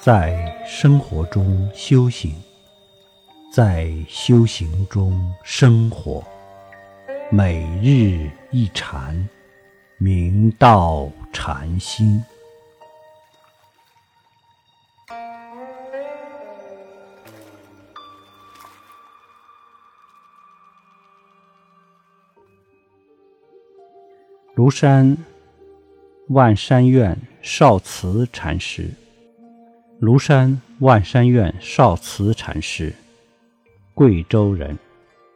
[0.00, 2.32] 在生活中修行，
[3.52, 6.24] 在修行中生活，
[7.32, 9.28] 每日一禅，
[9.98, 12.22] 明道禅心。
[24.54, 25.16] 庐山
[26.28, 28.90] 万山院少慈禅师，
[30.00, 32.94] 庐山万山院少慈禅师，
[33.94, 34.78] 贵州人。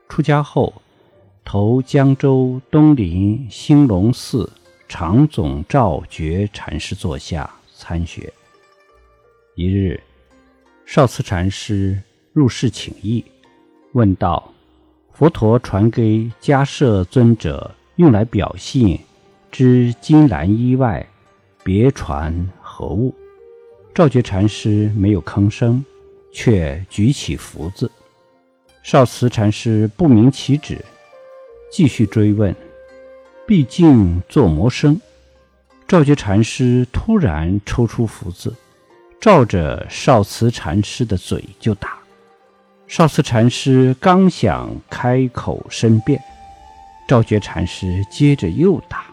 [0.08, 0.72] 出家后，
[1.44, 4.48] 投江州东林兴隆寺
[4.88, 8.32] 常总赵觉禅师座下参学。
[9.56, 10.00] 一日，
[10.86, 12.00] 少慈禅师
[12.32, 13.24] 入室请益，
[13.94, 14.54] 问道
[15.12, 18.96] ：“佛陀传给迦摄尊者用来表信。”
[19.50, 21.04] 知金兰衣外，
[21.64, 23.12] 别传何物？
[23.94, 25.84] 赵觉禅师没有吭声，
[26.32, 27.90] 却举起福字。
[28.82, 30.82] 少慈禅师不明其旨，
[31.70, 32.56] 继续追问。
[33.46, 34.98] 毕竟做魔生，
[35.86, 38.54] 赵觉禅师突然抽出福字，
[39.20, 41.98] 照着少慈禅师的嘴就打。
[42.86, 46.18] 少慈禅师刚想开口申辩，
[47.06, 49.04] 赵觉禅师接着又打。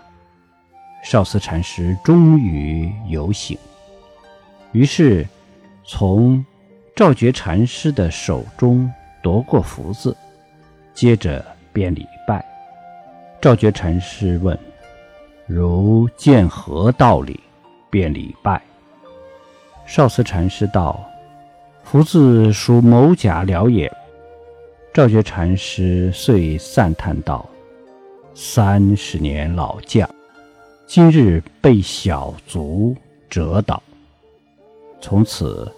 [1.04, 3.58] 少慈禅师终于有醒，
[4.72, 5.26] 于是
[5.84, 6.46] 从
[6.96, 10.16] 赵觉禅师的手中夺过福字，
[10.94, 12.46] 接着便礼拜。
[13.42, 14.58] 赵觉禅师问
[15.48, 17.40] ：“如见何道理？”
[17.90, 18.62] 便礼拜。
[19.88, 21.04] 少司禅师道
[21.84, 23.92] ：“福字属某甲了也。”
[24.94, 27.48] 赵觉禅师遂赞叹道
[28.36, 30.08] ：“三十年老将。”
[30.86, 32.96] 今日被小卒
[33.30, 33.82] 折倒，
[35.02, 35.72] 从此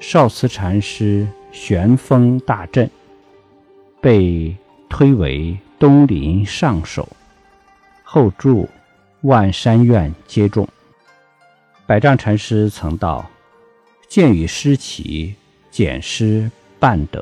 [0.00, 2.90] 少慈禅师玄风大振，
[4.00, 4.54] 被
[4.88, 7.08] 推为东林上首，
[8.02, 8.68] 后住
[9.22, 10.68] 万山院接众。
[11.86, 13.28] 百丈禅师曾道
[14.08, 15.34] ：“见与师齐，
[15.70, 17.20] 简师半得；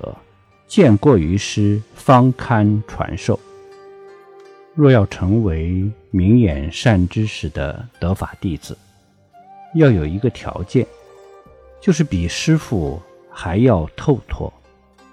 [0.67, 3.39] 见过于师，方堪传授。”
[4.75, 8.77] 若要成为明眼善知识的得法弟子，
[9.75, 10.87] 要有一个条件，
[11.83, 14.51] 就是比师傅还要透脱，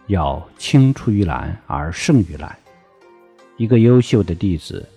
[0.05, 2.55] 要青出于蓝而胜于蓝。
[3.57, 4.87] 一个优秀的弟子，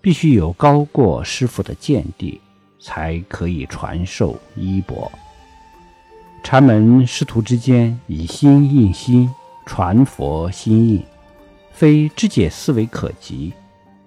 [0.00, 2.40] 必须有高过师傅的见地，
[2.80, 5.12] 才可以传授衣钵。
[6.42, 9.30] 禅门师徒之间以心印心，
[9.66, 11.04] 传佛心印，
[11.72, 13.52] 非知解思维可及。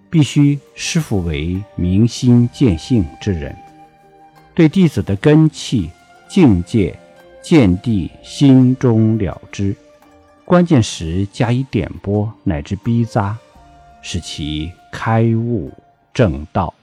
[0.09, 3.55] 必须师傅为明心见性之人，
[4.55, 5.89] 对弟子的根气、
[6.27, 6.99] 境界、
[7.41, 9.75] 见地心中了知，
[10.45, 13.37] 关键时加以点拨乃至逼扎，
[14.01, 15.71] 使其开悟
[16.13, 16.73] 正道。